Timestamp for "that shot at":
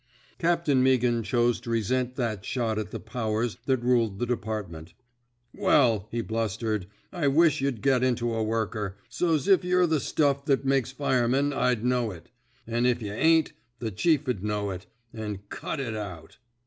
2.15-2.89